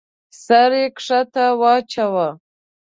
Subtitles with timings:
[0.45, 2.27] سر يې کښته واچاوه.